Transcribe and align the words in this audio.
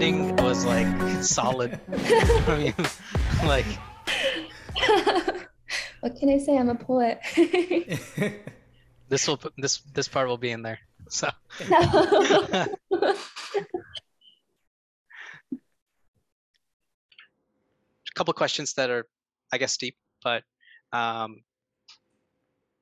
ending 0.00 0.36
was 0.36 0.64
like 0.64 0.86
solid. 1.24 1.80
I 1.92 2.56
mean, 2.56 2.74
like. 3.44 3.66
what 6.00 6.16
can 6.16 6.28
I 6.28 6.38
say? 6.38 6.56
I'm 6.56 6.68
a 6.68 6.76
poet. 6.76 7.18
this 9.08 9.26
will 9.26 9.40
this 9.56 9.78
this 9.94 10.06
part 10.06 10.28
will 10.28 10.38
be 10.38 10.52
in 10.52 10.62
there. 10.62 10.78
So. 11.08 11.28
A 11.60 12.68
couple 18.14 18.34
questions 18.34 18.74
that 18.74 18.90
are, 18.90 19.06
I 19.52 19.58
guess, 19.58 19.76
deep, 19.76 19.96
but 20.22 20.44
um, 20.92 21.42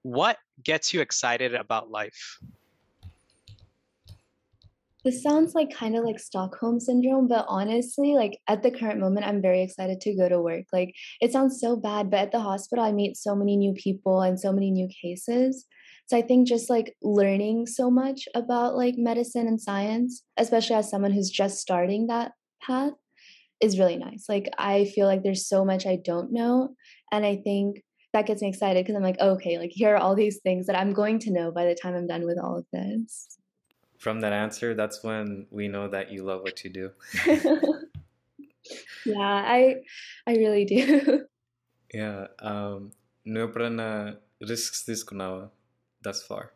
what 0.02 0.36
gets 0.62 0.92
you 0.92 1.00
excited 1.00 1.54
about 1.54 1.90
life? 1.90 2.38
This 5.06 5.22
sounds 5.22 5.54
like 5.54 5.72
kind 5.72 5.96
of 5.96 6.02
like 6.02 6.18
Stockholm 6.18 6.80
syndrome, 6.80 7.28
but 7.28 7.44
honestly, 7.46 8.14
like 8.14 8.40
at 8.48 8.64
the 8.64 8.72
current 8.72 8.98
moment, 8.98 9.24
I'm 9.24 9.40
very 9.40 9.62
excited 9.62 10.00
to 10.00 10.16
go 10.16 10.28
to 10.28 10.40
work. 10.40 10.64
Like 10.72 10.96
it 11.20 11.30
sounds 11.30 11.60
so 11.60 11.76
bad, 11.76 12.10
but 12.10 12.18
at 12.18 12.32
the 12.32 12.40
hospital, 12.40 12.84
I 12.84 12.90
meet 12.90 13.16
so 13.16 13.36
many 13.36 13.56
new 13.56 13.72
people 13.74 14.20
and 14.20 14.40
so 14.40 14.52
many 14.52 14.72
new 14.72 14.88
cases. 15.00 15.64
So 16.06 16.16
I 16.16 16.22
think 16.22 16.48
just 16.48 16.68
like 16.68 16.96
learning 17.02 17.68
so 17.68 17.88
much 17.88 18.26
about 18.34 18.74
like 18.74 18.96
medicine 18.98 19.46
and 19.46 19.60
science, 19.60 20.24
especially 20.38 20.74
as 20.74 20.90
someone 20.90 21.12
who's 21.12 21.30
just 21.30 21.58
starting 21.58 22.08
that 22.08 22.32
path, 22.60 22.94
is 23.60 23.78
really 23.78 23.98
nice. 23.98 24.24
Like 24.28 24.50
I 24.58 24.86
feel 24.86 25.06
like 25.06 25.22
there's 25.22 25.46
so 25.46 25.64
much 25.64 25.86
I 25.86 25.98
don't 26.04 26.32
know. 26.32 26.70
And 27.12 27.24
I 27.24 27.36
think 27.36 27.80
that 28.12 28.26
gets 28.26 28.42
me 28.42 28.48
excited 28.48 28.84
because 28.84 28.96
I'm 28.96 29.04
like, 29.04 29.20
okay, 29.20 29.60
like 29.60 29.70
here 29.72 29.94
are 29.94 29.98
all 29.98 30.16
these 30.16 30.40
things 30.42 30.66
that 30.66 30.76
I'm 30.76 30.92
going 30.92 31.20
to 31.20 31.32
know 31.32 31.52
by 31.52 31.64
the 31.64 31.76
time 31.76 31.94
I'm 31.94 32.08
done 32.08 32.26
with 32.26 32.40
all 32.42 32.58
of 32.58 32.66
this 32.72 33.38
from 33.98 34.20
that 34.20 34.32
answer, 34.32 34.74
that's 34.74 35.02
when 35.02 35.46
we 35.50 35.68
know 35.68 35.88
that 35.88 36.10
you 36.10 36.24
love 36.24 36.42
what 36.42 36.62
you 36.64 36.70
do. 36.70 36.90
yeah, 39.06 39.18
I 39.18 39.76
I 40.26 40.32
really 40.32 40.64
do. 40.64 41.26
yeah. 41.94 42.26
Um 42.40 42.92
no 43.24 43.48
prana 43.48 44.18
risks 44.40 44.84
this 44.84 45.04
kunawa 45.04 45.50
thus 46.02 46.22
far. 46.22 46.52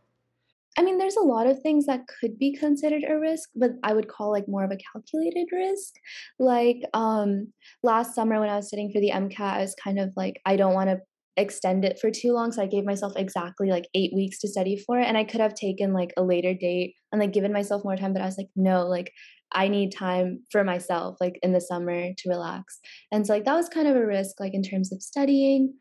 I 0.78 0.82
mean, 0.82 0.98
there's 0.98 1.16
a 1.16 1.22
lot 1.22 1.46
of 1.46 1.60
things 1.60 1.86
that 1.86 2.06
could 2.06 2.38
be 2.38 2.56
considered 2.56 3.02
a 3.06 3.18
risk, 3.18 3.50
but 3.56 3.72
I 3.82 3.92
would 3.92 4.06
call 4.06 4.30
like 4.30 4.46
more 4.46 4.64
of 4.64 4.70
a 4.70 4.78
calculated 4.92 5.48
risk. 5.52 5.94
Like 6.38 6.82
um 6.94 7.52
last 7.82 8.14
summer 8.14 8.40
when 8.40 8.50
I 8.50 8.56
was 8.56 8.70
sitting 8.70 8.90
for 8.92 9.00
the 9.00 9.10
MCAT, 9.10 9.40
I 9.40 9.60
was 9.60 9.74
kind 9.74 9.98
of 9.98 10.12
like, 10.16 10.40
I 10.44 10.56
don't 10.56 10.74
want 10.74 10.90
to 10.90 11.00
extend 11.40 11.84
it 11.84 11.98
for 11.98 12.10
too 12.10 12.32
long. 12.32 12.52
So 12.52 12.62
I 12.62 12.66
gave 12.66 12.84
myself 12.84 13.14
exactly 13.16 13.70
like 13.70 13.86
eight 13.94 14.12
weeks 14.14 14.38
to 14.40 14.48
study 14.48 14.76
for 14.76 14.98
it. 14.98 15.06
And 15.06 15.16
I 15.16 15.24
could 15.24 15.40
have 15.40 15.54
taken 15.54 15.92
like 15.92 16.12
a 16.16 16.22
later 16.22 16.54
date 16.54 16.94
and 17.10 17.20
like 17.20 17.32
given 17.32 17.52
myself 17.52 17.84
more 17.84 17.96
time, 17.96 18.12
but 18.12 18.22
I 18.22 18.26
was 18.26 18.38
like, 18.38 18.50
no, 18.54 18.86
like 18.86 19.12
I 19.52 19.68
need 19.68 19.90
time 19.92 20.44
for 20.52 20.62
myself, 20.62 21.16
like 21.20 21.38
in 21.42 21.52
the 21.52 21.60
summer 21.60 22.12
to 22.16 22.28
relax. 22.28 22.78
And 23.10 23.26
so 23.26 23.32
like 23.32 23.44
that 23.44 23.56
was 23.56 23.68
kind 23.68 23.88
of 23.88 23.96
a 23.96 24.06
risk, 24.06 24.38
like 24.38 24.54
in 24.54 24.62
terms 24.62 24.92
of 24.92 25.02
studying. 25.02 25.74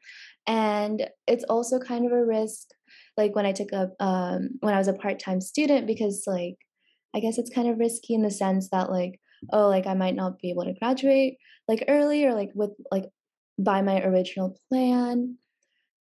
And 0.47 1.07
it's 1.27 1.43
also 1.43 1.77
kind 1.80 2.05
of 2.05 2.11
a 2.11 2.25
risk, 2.25 2.67
like 3.17 3.36
when 3.36 3.45
I 3.45 3.52
took 3.52 3.71
up 3.73 3.93
um 3.99 4.49
when 4.61 4.73
I 4.73 4.77
was 4.77 4.87
a 4.87 4.93
part-time 4.93 5.41
student, 5.41 5.86
because 5.86 6.23
like 6.26 6.55
I 7.15 7.20
guess 7.20 7.37
it's 7.37 7.53
kind 7.53 7.70
of 7.70 7.77
risky 7.77 8.14
in 8.14 8.23
the 8.23 8.31
sense 8.31 8.70
that 8.71 8.91
like, 8.91 9.20
oh, 9.52 9.67
like 9.67 9.86
I 9.87 9.93
might 9.93 10.15
not 10.15 10.39
be 10.39 10.49
able 10.49 10.65
to 10.65 10.73
graduate 10.73 11.37
like 11.67 11.86
early 11.87 12.26
or 12.26 12.33
like 12.33 12.49
with 12.55 12.71
like 12.91 13.05
by 13.59 13.81
my 13.81 14.02
original 14.02 14.58
plan. 14.70 15.37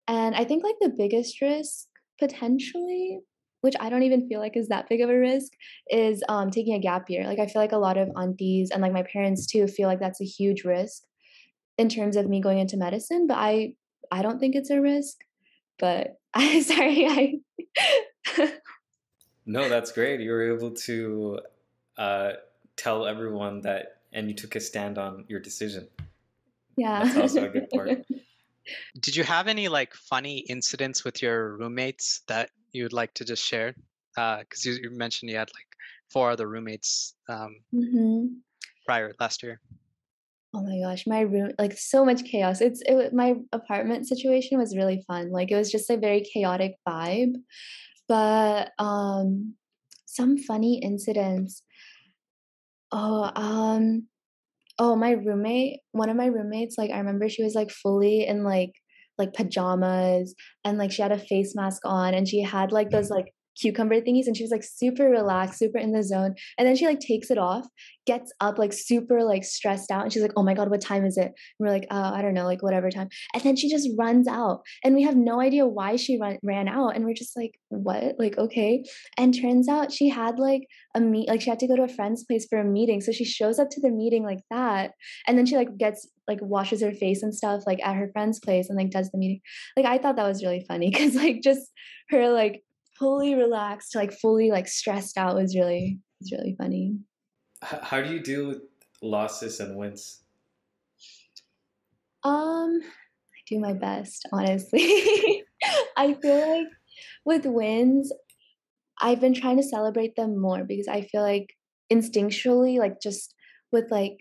And 0.09 0.35
I 0.35 0.45
think 0.45 0.65
like 0.65 0.77
the 0.81 0.89
biggest 0.97 1.41
risk 1.43 1.87
potentially, 2.19 3.21
which 3.61 3.75
I 3.79 3.91
don't 3.91 4.03
even 4.03 4.27
feel 4.27 4.41
like 4.41 4.57
is 4.57 4.69
that 4.69 4.89
big 4.89 5.03
of 5.03 5.11
a 5.11 5.19
risk, 5.19 5.53
is 5.91 6.23
um, 6.29 6.51
taking 6.51 6.75
a 6.75 6.81
gap 6.81 7.11
year. 7.11 7.27
Like 7.27 7.39
I 7.39 7.47
feel 7.47 7.61
like 7.61 7.73
a 7.73 7.79
lot 7.79 7.99
of 7.99 8.09
aunties 8.17 8.71
and 8.71 8.81
like 8.81 8.93
my 8.93 9.05
parents 9.05 9.47
too 9.47 9.67
feel 9.69 9.87
like 9.87 10.01
that's 10.01 10.21
a 10.21 10.25
huge 10.25 10.65
risk 10.65 11.03
in 11.77 11.89
terms 11.89 12.17
of 12.17 12.29
me 12.29 12.41
going 12.41 12.59
into 12.59 12.79
medicine. 12.79 13.27
But 13.27 13.37
I 13.37 13.75
I 14.11 14.23
don't 14.23 14.39
think 14.39 14.57
it's 14.57 14.71
a 14.71 14.81
risk. 14.81 15.19
But 15.79 16.19
I 16.35 16.61
sorry 16.63 17.41
I. 18.37 18.53
no, 19.47 19.69
that's 19.69 19.93
great. 19.93 20.21
You 20.21 20.31
were 20.31 20.55
able 20.55 20.71
to 20.71 21.41
uh, 21.99 22.33
tell 22.77 23.07
everyone 23.07 23.61
that, 23.63 24.01
and 24.13 24.29
you 24.29 24.35
took 24.35 24.57
a 24.57 24.61
stand 24.61 24.97
on 24.97 25.25
your 25.29 25.41
decision. 25.41 25.89
Yeah. 26.77 27.05
That's 27.05 27.17
also 27.17 27.45
a 27.45 27.49
good 27.49 27.69
part. 27.71 28.07
Did 29.01 29.17
you 29.17 29.25
have 29.25 29.49
any 29.49 29.69
like 29.69 29.95
funny 29.95 30.39
incidents 30.49 31.05
with 31.05 31.23
your 31.23 31.57
roommates 31.57 32.23
that 32.29 32.51
you'd 32.73 32.93
like 32.93 33.15
to 33.15 33.25
just 33.25 33.45
share? 33.45 33.75
Because 34.15 34.67
uh, 34.67 34.71
you, 34.71 34.79
you, 34.83 34.91
mentioned 34.91 35.31
you 35.31 35.37
had 35.37 35.51
like 35.55 35.67
four 36.11 36.31
other 36.31 36.49
roommates 36.49 37.15
um, 37.29 37.57
mm-hmm. 37.75 38.27
prior 38.87 39.13
last 39.21 39.43
year. 39.43 39.61
Oh 40.55 40.63
my 40.63 40.81
gosh, 40.81 41.07
my 41.07 41.21
room 41.21 41.53
like 41.59 41.77
so 41.77 42.05
much 42.05 42.25
chaos. 42.25 42.61
It's 42.61 42.83
it, 42.87 43.13
my 43.13 43.35
apartment 43.53 44.09
situation 44.09 44.59
was 44.59 44.77
really 44.77 45.05
fun. 45.07 45.31
Like 45.31 45.51
it 45.51 45.57
was 45.57 45.71
just 45.71 45.91
a 45.91 45.97
very 45.97 46.23
chaotic 46.23 46.77
vibe. 46.89 47.35
But 48.09 48.73
um 48.79 49.55
some 50.07 50.39
funny 50.39 50.79
incidents. 50.79 51.63
Oh, 52.91 53.31
um 53.37 54.09
oh 54.79 54.97
my 54.97 55.13
roommate 55.13 55.81
one 55.93 56.09
of 56.09 56.17
my 56.17 56.27
roommates 56.27 56.77
like 56.79 56.91
i 56.91 56.99
remember 56.99 57.29
she 57.29 57.43
was 57.43 57.55
like 57.55 57.71
fully 57.71 58.27
in 58.27 58.45
like 58.45 58.73
like 59.19 59.35
pajamas 59.35 60.35
and 60.65 60.79
like 60.79 60.93
she 60.93 61.03
had 61.03 61.13
a 61.13 61.19
face 61.19 61.55
mask 61.55 61.83
on 61.85 62.15
and 62.15 62.29
she 62.29 62.41
had 62.41 62.73
like 62.73 62.91
those 62.91 63.09
mm. 63.09 63.17
like 63.17 63.33
cucumber 63.61 64.01
thingies 64.01 64.27
and 64.27 64.37
she 64.37 64.45
was 64.45 64.51
like 64.51 64.65
super 64.65 65.09
relaxed 65.09 65.59
super 65.59 65.79
in 65.79 65.93
the 65.93 66.03
zone 66.03 66.35
and 66.57 66.67
then 66.67 66.77
she 66.77 66.87
like 66.87 67.01
takes 67.01 67.31
it 67.31 67.39
off 67.39 67.67
gets 68.09 68.33
up 68.41 68.59
like 68.59 68.73
super 68.73 69.23
like 69.23 69.45
stressed 69.45 69.91
out 69.91 70.03
and 70.03 70.11
she's 70.11 70.23
like 70.23 70.33
oh 70.35 70.43
my 70.43 70.55
god 70.55 70.71
what 70.71 70.81
time 70.81 71.05
is 71.05 71.19
it? 71.19 71.27
And 71.27 71.35
we're 71.59 71.69
like 71.69 71.87
oh 71.91 72.15
i 72.15 72.23
don't 72.23 72.33
know 72.33 72.47
like 72.47 72.63
whatever 72.63 72.91
time. 72.91 73.11
And 73.35 73.43
then 73.43 73.55
she 73.55 73.69
just 73.69 73.91
runs 73.99 74.27
out 74.27 74.63
and 74.83 74.95
we 74.95 75.03
have 75.03 75.15
no 75.15 75.43
idea 75.43 75.67
why 75.67 75.97
she 75.97 76.19
run, 76.19 76.39
ran 76.43 76.69
out 76.69 76.97
and 76.97 77.05
we're 77.05 77.13
just 77.13 77.37
like 77.37 77.61
what? 77.69 78.15
Like 78.19 78.39
okay. 78.39 78.83
And 79.19 79.39
turns 79.39 79.69
out 79.69 79.93
she 79.93 80.09
had 80.09 80.39
like 80.39 80.63
a 80.95 81.01
meet 81.01 81.29
like 81.29 81.43
she 81.43 81.51
had 81.51 81.59
to 81.59 81.69
go 81.69 81.77
to 81.77 81.83
a 81.83 81.89
friend's 81.89 82.25
place 82.25 82.47
for 82.49 82.59
a 82.59 82.65
meeting 82.65 83.03
so 83.03 83.13
she 83.13 83.27
shows 83.27 83.59
up 83.59 83.69
to 83.73 83.81
the 83.83 83.91
meeting 83.91 84.25
like 84.25 84.41
that 84.51 84.93
and 85.27 85.37
then 85.37 85.45
she 85.45 85.57
like 85.57 85.77
gets 85.77 86.09
like 86.27 86.41
washes 86.41 86.81
her 86.81 86.93
face 86.93 87.23
and 87.23 87.35
stuff 87.35 87.63
like 87.67 87.81
at 87.85 87.97
her 87.97 88.09
friend's 88.15 88.41
place 88.41 88.71
and 88.71 88.79
like 88.79 88.91
does 88.91 89.11
the 89.11 89.19
meeting. 89.19 89.43
Like 89.77 89.85
i 89.85 89.99
thought 89.99 90.17
that 90.17 90.27
was 90.27 90.43
really 90.43 90.65
funny 90.67 90.89
because 90.91 91.15
like 91.15 91.43
just 91.43 91.71
her 92.09 92.31
like 92.31 92.63
fully 92.99 93.35
relaxed, 93.35 93.95
like 93.95 94.13
fully 94.13 94.51
like 94.51 94.69
stressed 94.69 95.17
out 95.17 95.37
was 95.37 95.57
really 95.57 95.99
was 96.21 96.33
really 96.33 96.55
funny. 96.59 96.99
How 97.63 98.01
do 98.03 98.13
you 98.13 98.21
deal 98.21 98.49
with 98.49 98.63
losses 99.03 99.61
and 99.61 99.77
wins? 99.77 100.23
Um, 102.25 102.81
I 102.83 103.41
do 103.49 103.59
my 103.59 103.73
best, 103.73 104.27
honestly. 104.33 105.45
I 105.97 106.15
feel 106.15 106.57
like 106.57 106.67
with 107.25 107.47
wins, 107.47 108.13
I've 109.01 109.21
been 109.21 109.35
trying 109.35 109.57
to 109.57 109.63
celebrate 109.63 110.17
them 110.17 110.41
more 110.41 110.65
because 110.65 110.89
I 110.89 111.03
feel 111.03 111.23
like 111.23 111.55
instinctually, 111.93 112.79
like 112.79 113.01
just 113.01 113.35
with 113.73 113.91
like 113.91 114.19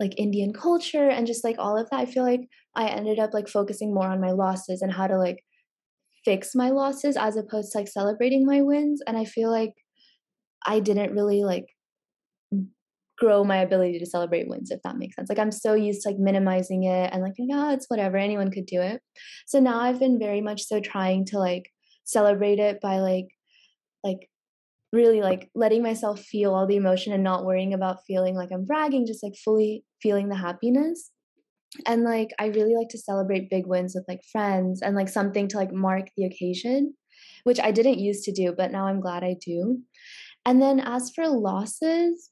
like 0.00 0.18
Indian 0.18 0.52
culture 0.52 1.08
and 1.08 1.26
just 1.26 1.44
like 1.44 1.56
all 1.58 1.78
of 1.78 1.88
that, 1.90 2.00
I 2.00 2.06
feel 2.06 2.24
like 2.24 2.48
I 2.74 2.88
ended 2.88 3.18
up 3.18 3.32
like 3.32 3.48
focusing 3.48 3.94
more 3.94 4.08
on 4.08 4.20
my 4.20 4.32
losses 4.32 4.82
and 4.82 4.92
how 4.92 5.06
to 5.06 5.18
like 5.18 5.43
fix 6.24 6.54
my 6.54 6.70
losses 6.70 7.16
as 7.16 7.36
opposed 7.36 7.72
to 7.72 7.78
like 7.78 7.88
celebrating 7.88 8.46
my 8.46 8.62
wins 8.62 9.02
and 9.06 9.16
i 9.16 9.24
feel 9.24 9.50
like 9.50 9.72
i 10.66 10.80
didn't 10.80 11.14
really 11.14 11.42
like 11.44 11.66
grow 13.16 13.44
my 13.44 13.58
ability 13.58 13.98
to 13.98 14.06
celebrate 14.06 14.48
wins 14.48 14.70
if 14.70 14.82
that 14.82 14.98
makes 14.98 15.14
sense. 15.14 15.28
Like 15.28 15.38
i'm 15.38 15.52
so 15.52 15.74
used 15.74 16.02
to 16.02 16.08
like 16.08 16.18
minimizing 16.18 16.84
it 16.84 17.10
and 17.12 17.22
like 17.22 17.34
yeah 17.38 17.72
it's 17.72 17.88
whatever 17.88 18.16
anyone 18.16 18.50
could 18.50 18.66
do 18.66 18.80
it. 18.80 19.00
So 19.46 19.60
now 19.60 19.80
i've 19.80 20.00
been 20.00 20.18
very 20.18 20.40
much 20.40 20.64
so 20.64 20.80
trying 20.80 21.24
to 21.26 21.38
like 21.38 21.70
celebrate 22.04 22.58
it 22.58 22.80
by 22.80 22.98
like 22.98 23.28
like 24.02 24.28
really 24.92 25.22
like 25.22 25.50
letting 25.54 25.82
myself 25.82 26.20
feel 26.20 26.54
all 26.54 26.66
the 26.66 26.76
emotion 26.76 27.12
and 27.12 27.24
not 27.24 27.44
worrying 27.44 27.74
about 27.74 28.04
feeling 28.06 28.34
like 28.36 28.50
i'm 28.52 28.64
bragging 28.64 29.06
just 29.06 29.22
like 29.22 29.34
fully 29.34 29.84
feeling 30.00 30.28
the 30.28 30.36
happiness 30.36 31.10
and 31.86 32.04
like 32.04 32.30
i 32.38 32.46
really 32.46 32.74
like 32.74 32.88
to 32.88 32.98
celebrate 32.98 33.50
big 33.50 33.66
wins 33.66 33.94
with 33.94 34.04
like 34.08 34.20
friends 34.30 34.82
and 34.82 34.96
like 34.96 35.08
something 35.08 35.48
to 35.48 35.56
like 35.56 35.72
mark 35.72 36.08
the 36.16 36.24
occasion 36.24 36.94
which 37.44 37.60
i 37.60 37.70
didn't 37.70 37.98
used 37.98 38.24
to 38.24 38.32
do 38.32 38.54
but 38.56 38.72
now 38.72 38.86
i'm 38.86 39.00
glad 39.00 39.22
i 39.24 39.36
do. 39.44 39.80
And 40.46 40.60
then 40.60 40.78
as 40.80 41.10
for 41.14 41.26
losses 41.28 42.30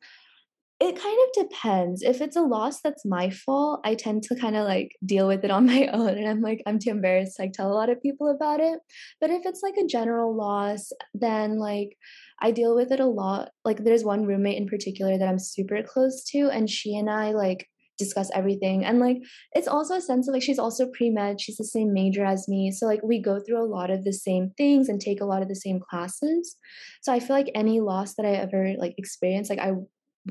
it 0.81 1.01
kind 1.01 1.17
of 1.23 1.49
depends. 1.49 2.03
If 2.03 2.21
it's 2.21 2.35
a 2.35 2.41
loss 2.43 2.81
that's 2.81 3.05
my 3.05 3.31
fault 3.31 3.81
i 3.85 3.95
tend 3.95 4.25
to 4.25 4.35
kind 4.35 4.57
of 4.57 4.65
like 4.67 4.91
deal 5.07 5.29
with 5.29 5.45
it 5.45 5.51
on 5.51 5.67
my 5.75 5.87
own 5.93 6.09
and 6.09 6.29
i'm 6.29 6.41
like 6.41 6.61
i'm 6.67 6.79
too 6.79 6.91
embarrassed 6.91 7.37
to 7.37 7.43
like 7.43 7.53
tell 7.53 7.71
a 7.71 7.75
lot 7.75 7.89
of 7.89 8.03
people 8.03 8.29
about 8.31 8.61
it. 8.61 8.81
But 9.21 9.31
if 9.31 9.43
it's 9.45 9.63
like 9.63 9.77
a 9.77 9.87
general 9.87 10.37
loss 10.37 10.91
then 11.15 11.59
like 11.59 11.97
i 12.41 12.51
deal 12.51 12.75
with 12.75 12.91
it 12.91 13.01
a 13.01 13.07
lot. 13.07 13.51
Like 13.65 13.85
there's 13.85 14.05
one 14.05 14.25
roommate 14.27 14.59
in 14.59 14.67
particular 14.69 15.17
that 15.17 15.29
i'm 15.29 15.39
super 15.39 15.83
close 15.83 16.25
to 16.33 16.51
and 16.51 16.69
she 16.69 16.97
and 16.97 17.09
i 17.09 17.31
like 17.31 17.69
discuss 18.03 18.31
everything. 18.35 18.85
And 18.85 18.99
like 18.99 19.19
it's 19.53 19.69
also 19.69 19.95
a 19.95 20.01
sense 20.01 20.29
of 20.29 20.35
like 20.35 20.43
she's 20.43 20.59
also 20.59 20.91
pre-med, 20.91 21.41
she's 21.41 21.57
the 21.57 21.65
same 21.65 21.93
major 21.93 22.25
as 22.25 22.49
me. 22.49 22.71
So 22.73 22.87
like 22.87 23.03
we 23.03 23.21
go 23.21 23.41
through 23.41 23.63
a 23.63 23.69
lot 23.69 23.91
of 23.91 24.05
the 24.05 24.13
same 24.13 24.51
things 24.57 24.89
and 24.89 25.01
take 25.01 25.21
a 25.21 25.27
lot 25.27 25.43
of 25.43 25.49
the 25.49 25.57
same 25.57 25.81
classes. 25.81 26.57
So 27.03 27.13
I 27.13 27.21
feel 27.21 27.37
like 27.37 27.51
any 27.55 27.81
loss 27.81 28.15
that 28.15 28.27
I 28.27 28.33
ever 28.33 28.75
like 28.79 28.95
experience, 28.99 29.51
like 29.51 29.59
I 29.59 29.73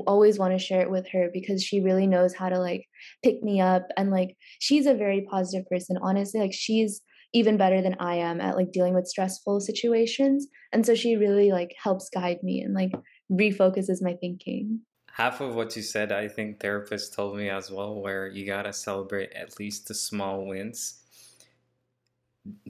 always 0.08 0.40
want 0.40 0.54
to 0.54 0.66
share 0.66 0.82
it 0.82 0.92
with 0.92 1.08
her 1.12 1.30
because 1.34 1.64
she 1.64 1.82
really 1.82 2.08
knows 2.08 2.34
how 2.34 2.50
to 2.50 2.60
like 2.60 2.86
pick 3.24 3.44
me 3.44 3.60
up 3.60 3.88
and 3.98 4.10
like 4.10 4.38
she's 4.60 4.86
a 4.86 4.94
very 4.94 5.28
positive 5.30 5.68
person 5.68 5.98
honestly 6.02 6.40
like 6.40 6.54
she's 6.54 7.02
even 7.34 7.58
better 7.58 7.82
than 7.82 7.96
I 8.00 8.16
am 8.16 8.40
at 8.42 8.56
like 8.56 8.72
dealing 8.72 8.94
with 8.94 9.08
stressful 9.08 9.60
situations 9.60 10.48
and 10.72 10.86
so 10.86 10.96
she 10.96 11.16
really 11.18 11.52
like 11.52 11.76
helps 11.82 12.10
guide 12.10 12.42
me 12.42 12.62
and 12.62 12.74
like 12.74 12.92
refocuses 13.32 14.02
my 14.02 14.14
thinking 14.14 14.82
half 15.22 15.40
of 15.40 15.54
what 15.54 15.76
you 15.76 15.84
said 15.84 16.12
i 16.12 16.28
think 16.28 16.60
therapists 16.60 17.16
told 17.16 17.38
me 17.38 17.48
as 17.48 17.70
well 17.70 17.94
where 17.94 18.28
you 18.28 18.44
gotta 18.44 18.74
celebrate 18.74 19.32
at 19.34 19.60
least 19.60 19.88
the 19.88 19.94
small 19.94 20.48
wins. 20.48 20.80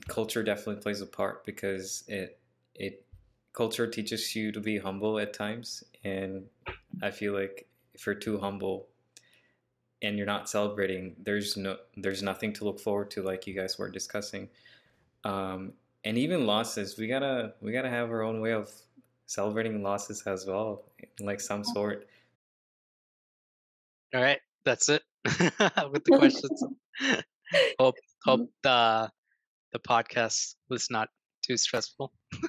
Culture 0.10 0.44
definitely 0.44 0.82
plays 0.82 1.00
a 1.00 1.06
part 1.06 1.46
because 1.46 2.04
it 2.10 2.40
it 2.76 3.06
culture 3.54 3.88
teaches 3.88 4.36
you 4.36 4.52
to 4.52 4.60
be 4.60 4.78
humble 4.78 5.18
at 5.18 5.34
times. 5.34 5.84
And 6.04 6.32
i 7.02 7.10
feel 7.10 7.34
like 7.34 7.68
if 7.94 8.06
you're 8.06 8.22
too 8.28 8.38
humble 8.38 8.88
and 10.02 10.18
you're 10.18 10.34
not 10.36 10.50
celebrating 10.50 11.16
there's 11.28 11.56
no 11.56 11.78
there's 11.96 12.22
nothing 12.22 12.52
to 12.58 12.66
look 12.66 12.80
forward 12.82 13.10
to 13.12 13.24
like 13.24 13.48
you 13.48 13.54
guys 13.54 13.78
were 13.80 13.90
discussing. 13.90 14.50
Um, 15.24 15.72
and 16.04 16.18
even 16.18 16.46
losses 16.46 16.98
we 16.98 17.08
gotta 17.08 17.54
we 17.62 17.72
gotta 17.72 17.94
have 17.98 18.10
our 18.10 18.24
own 18.24 18.42
way 18.42 18.52
of 18.52 18.70
celebrating 19.26 19.82
losses 19.82 20.24
as 20.24 20.46
well 20.46 20.84
like 21.22 21.40
some 21.40 21.64
sort 21.64 22.08
all 24.14 24.22
right 24.22 24.40
that's 24.66 24.90
it 24.90 25.02
with 25.92 26.04
the 26.06 26.16
questions 26.18 26.64
hope 27.80 27.96
hope 28.24 28.50
the 28.64 29.10
the 29.74 29.80
podcast 29.80 30.56
was 30.70 30.88
not 30.90 31.10
too 31.46 31.58
stressful 31.58 32.12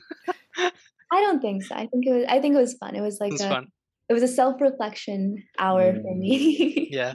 I 1.12 1.20
don't 1.20 1.40
think 1.40 1.62
so. 1.62 1.74
I 1.74 1.86
think 1.86 2.06
it 2.06 2.12
was. 2.12 2.24
I 2.26 2.40
think 2.40 2.54
it 2.54 2.58
was 2.58 2.74
fun. 2.74 2.96
It 2.96 3.02
was 3.02 3.20
like 3.20 3.28
it 3.28 3.34
was 3.34 3.42
a. 3.42 3.48
Fun. 3.48 3.66
It 4.08 4.14
was 4.14 4.22
a 4.22 4.28
self-reflection 4.28 5.42
hour 5.58 5.92
mm. 5.92 6.02
for 6.02 6.14
me. 6.14 6.88
yeah. 6.90 7.14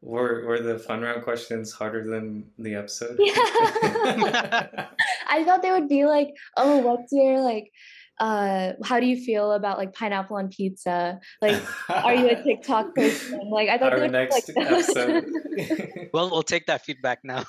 Were 0.00 0.46
were 0.46 0.60
the 0.60 0.78
fun 0.78 1.00
round 1.00 1.24
questions 1.24 1.72
harder 1.72 2.04
than 2.08 2.50
the 2.58 2.76
episode? 2.76 3.16
Yeah. 3.18 4.86
I 5.28 5.42
thought 5.44 5.62
they 5.62 5.72
would 5.72 5.88
be 5.88 6.04
like, 6.04 6.28
oh, 6.56 6.78
what's 6.78 7.12
your 7.12 7.40
like 7.40 7.70
uh 8.18 8.72
how 8.82 8.98
do 8.98 9.06
you 9.06 9.22
feel 9.22 9.52
about 9.52 9.76
like 9.78 9.92
pineapple 9.94 10.36
on 10.36 10.48
pizza 10.48 11.20
like 11.42 11.60
are 11.88 12.14
you 12.14 12.28
a 12.30 12.42
tiktok 12.44 12.94
person 12.94 13.40
like 13.50 13.68
i 13.68 13.76
thought 13.76 13.92
our 13.92 14.08
next 14.08 14.48
like 14.56 14.66
episode 14.66 15.26
well 16.14 16.30
we'll 16.30 16.42
take 16.42 16.66
that 16.66 16.84
feedback 16.84 17.18
now 17.24 17.44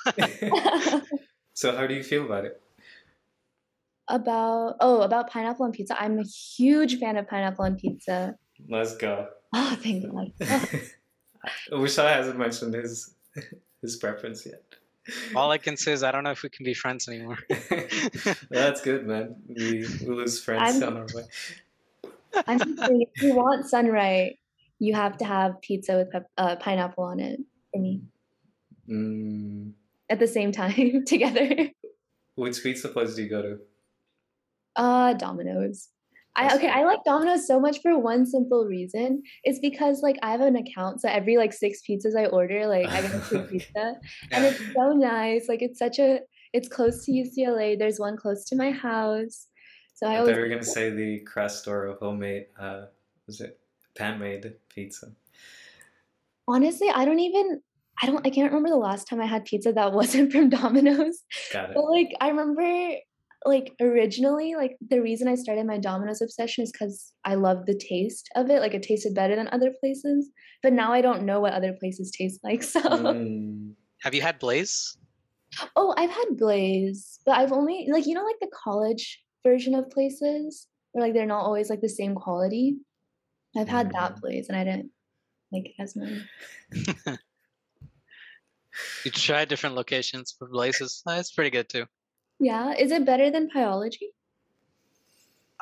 so 1.54 1.74
how 1.74 1.86
do 1.86 1.94
you 1.94 2.02
feel 2.02 2.24
about 2.24 2.44
it 2.44 2.60
about 4.08 4.76
oh 4.80 5.02
about 5.02 5.30
pineapple 5.30 5.64
on 5.64 5.72
pizza. 5.72 6.00
I'm 6.00 6.18
a 6.18 6.22
huge 6.22 6.98
fan 6.98 7.16
of 7.16 7.28
pineapple 7.28 7.64
on 7.64 7.76
pizza. 7.76 8.36
Let's 8.68 8.96
go. 8.96 9.28
Oh, 9.54 9.78
thank 9.80 10.10
God. 10.10 10.32
Oh. 11.70 11.78
Vishal 11.78 12.12
hasn't 12.12 12.38
mentioned 12.38 12.74
his 12.74 13.14
his 13.80 13.96
preference 13.96 14.44
yet. 14.44 14.62
All 15.34 15.50
I 15.50 15.58
can 15.58 15.76
say 15.76 15.92
is 15.92 16.02
I 16.02 16.12
don't 16.12 16.24
know 16.24 16.30
if 16.30 16.42
we 16.42 16.48
can 16.48 16.64
be 16.64 16.74
friends 16.74 17.08
anymore. 17.08 17.38
That's 18.50 18.80
good, 18.82 19.06
man. 19.06 19.36
We, 19.48 19.86
we 20.00 20.06
lose 20.06 20.42
friends 20.42 20.82
I'm, 20.82 20.88
on 20.88 20.96
our 20.98 21.06
way. 21.14 21.24
I'm 22.46 22.58
thinking 22.58 23.06
if 23.14 23.22
you 23.22 23.34
want 23.34 23.68
sunrise, 23.68 24.34
you 24.78 24.94
have 24.94 25.16
to 25.18 25.24
have 25.24 25.60
pizza 25.60 25.96
with 25.96 26.22
uh, 26.36 26.56
pineapple 26.56 27.04
on 27.04 27.20
it 27.20 27.40
for 27.72 27.80
me. 27.80 28.02
Mm. 28.88 29.72
At 30.10 30.18
the 30.18 30.26
same 30.26 30.52
time, 30.52 31.04
together. 31.06 31.70
Which 32.34 32.62
pizza 32.62 32.88
place 32.88 33.14
do 33.14 33.22
you 33.22 33.28
go 33.28 33.42
to? 33.42 33.58
Uh, 34.76 35.12
Domino's. 35.14 35.88
I 36.38 36.54
okay, 36.54 36.68
I 36.68 36.84
like 36.84 37.02
Domino's 37.04 37.48
so 37.48 37.58
much 37.58 37.82
for 37.82 37.98
one 37.98 38.24
simple 38.24 38.64
reason. 38.64 39.22
It's 39.42 39.58
because 39.58 40.02
like 40.02 40.16
I 40.22 40.30
have 40.30 40.40
an 40.40 40.54
account, 40.54 41.00
so 41.00 41.08
every 41.08 41.36
like 41.36 41.52
six 41.52 41.80
pizzas 41.82 42.16
I 42.16 42.26
order, 42.26 42.68
like 42.68 42.86
I 42.86 43.02
get 43.02 43.14
a 43.14 43.18
free 43.18 43.42
pizza, 43.50 43.96
and 44.30 44.44
it's 44.44 44.60
so 44.72 44.92
nice. 44.92 45.48
Like 45.48 45.62
it's 45.62 45.80
such 45.80 45.98
a, 45.98 46.20
it's 46.52 46.68
close 46.68 47.04
to 47.06 47.12
UCLA. 47.12 47.76
There's 47.76 47.98
one 47.98 48.16
close 48.16 48.44
to 48.46 48.56
my 48.56 48.70
house, 48.70 49.48
so 49.94 50.06
I, 50.06 50.14
I 50.14 50.18
always. 50.18 50.36
We 50.36 50.42
were 50.42 50.48
gonna 50.48 50.62
say 50.62 50.90
the 50.90 51.18
crust 51.20 51.66
or 51.66 51.88
a 51.88 51.94
homemade, 51.94 52.46
uh, 52.58 52.82
was 53.26 53.40
it 53.40 53.58
pan 53.96 54.20
made 54.20 54.54
pizza? 54.68 55.10
Honestly, 56.46 56.88
I 56.88 57.04
don't 57.04 57.18
even. 57.18 57.62
I 58.00 58.06
don't. 58.06 58.24
I 58.24 58.30
can't 58.30 58.52
remember 58.52 58.68
the 58.68 58.76
last 58.76 59.08
time 59.08 59.20
I 59.20 59.26
had 59.26 59.44
pizza 59.44 59.72
that 59.72 59.92
wasn't 60.00 60.30
from 60.30 60.50
Domino's. 60.50 61.24
Got 61.52 61.70
it. 61.70 61.74
But 61.74 61.84
like 61.90 62.14
I 62.20 62.28
remember 62.28 62.94
like 63.44 63.74
originally 63.80 64.54
like 64.56 64.76
the 64.90 65.00
reason 65.00 65.28
i 65.28 65.34
started 65.34 65.64
my 65.66 65.78
domino's 65.78 66.20
obsession 66.20 66.64
is 66.64 66.72
because 66.72 67.12
i 67.24 67.34
love 67.34 67.66
the 67.66 67.78
taste 67.88 68.28
of 68.34 68.50
it 68.50 68.60
like 68.60 68.74
it 68.74 68.82
tasted 68.82 69.14
better 69.14 69.36
than 69.36 69.48
other 69.52 69.72
places 69.80 70.30
but 70.62 70.72
now 70.72 70.92
i 70.92 71.00
don't 71.00 71.22
know 71.22 71.40
what 71.40 71.52
other 71.52 71.72
places 71.78 72.10
taste 72.10 72.40
like 72.42 72.62
so. 72.74 72.80
Mm. 72.80 73.72
have 74.02 74.14
you 74.14 74.22
had 74.22 74.38
blaze? 74.38 74.96
Oh 75.76 75.94
i've 75.96 76.10
had 76.10 76.36
blaze 76.36 77.20
but 77.24 77.36
i've 77.36 77.52
only 77.52 77.88
like 77.90 78.06
you 78.06 78.14
know 78.14 78.24
like 78.24 78.40
the 78.40 78.50
college 78.64 79.22
version 79.46 79.74
of 79.74 79.88
places 79.90 80.66
where 80.92 81.04
like 81.06 81.14
they're 81.14 81.26
not 81.26 81.44
always 81.44 81.70
like 81.70 81.80
the 81.80 81.88
same 81.88 82.14
quality? 82.14 82.76
I've 83.56 83.68
had 83.68 83.88
mm. 83.88 83.92
that 83.92 84.20
blaze 84.20 84.48
and 84.48 84.58
i 84.58 84.64
didn't 84.64 84.90
like 85.52 85.66
it 85.66 85.74
as 85.80 85.96
much 85.96 86.08
you 89.04 89.10
try 89.10 89.44
different 89.44 89.74
locations 89.74 90.34
for 90.38 90.48
blazes 90.48 91.02
that's 91.06 91.32
pretty 91.32 91.50
good 91.50 91.68
too 91.68 91.86
yeah. 92.38 92.74
Is 92.74 92.92
it 92.92 93.04
better 93.04 93.30
than 93.30 93.48
Pieology? 93.50 94.12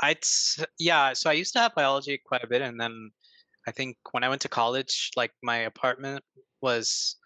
I'd 0.02 0.24
yeah. 0.78 1.12
So 1.14 1.30
I 1.30 1.34
used 1.34 1.52
to 1.54 1.60
have 1.60 1.72
Pieology 1.74 2.18
quite 2.24 2.44
a 2.44 2.46
bit, 2.46 2.62
and 2.62 2.80
then 2.80 3.10
I 3.66 3.72
think 3.72 3.96
when 4.12 4.24
I 4.24 4.28
went 4.28 4.42
to 4.42 4.48
college, 4.48 5.10
like 5.16 5.32
my 5.42 5.58
apartment 5.58 6.22
was 6.60 7.16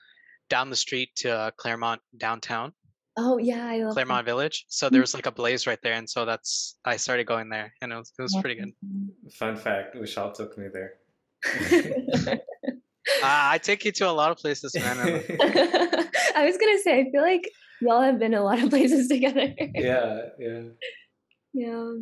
down 0.49 0.71
the 0.71 0.77
street 0.77 1.11
to 1.17 1.31
uh, 1.31 1.51
Claremont 1.57 2.01
downtown. 2.17 2.73
Oh 3.17 3.39
yeah, 3.39 3.67
I 3.67 3.79
love 3.79 3.95
Claremont 3.95 4.25
that. 4.25 4.31
Village. 4.31 4.67
So 4.69 4.89
there 4.89 5.01
was 5.01 5.15
like 5.15 5.27
a 5.27 5.33
blaze 5.33 5.67
right 5.67 5.79
there, 5.83 5.95
and 5.95 6.09
so 6.09 6.25
that's 6.25 6.79
I 6.85 6.97
started 6.97 7.27
going 7.27 7.49
there, 7.49 7.73
and 7.83 7.93
it 7.93 7.97
was 7.97 8.13
it 8.19 8.23
was 8.23 8.35
yeah. 8.35 8.41
pretty 8.41 8.61
good. 8.61 8.73
Fun 9.33 9.57
fact: 9.57 9.97
Vishal 9.97 10.33
took 10.33 10.57
me 10.57 10.69
there. 10.73 10.95
uh, 13.23 13.23
I 13.25 13.59
take 13.59 13.85
you 13.85 13.93
to 13.93 14.09
a 14.09 14.13
lot 14.13 14.31
of 14.31 14.39
places, 14.39 14.75
man. 14.75 14.99
I 16.37 16.45
was 16.45 16.57
gonna 16.57 16.79
say, 16.83 17.01
I 17.01 17.11
feel 17.11 17.23
like 17.23 17.51
y'all 17.81 18.03
have 18.03 18.19
been 18.19 18.35
a 18.35 18.43
lot 18.43 18.63
of 18.63 18.71
places 18.71 19.09
together. 19.09 19.55
yeah, 19.75 20.21
yeah. 20.39 20.61
Yeah. 21.53 21.95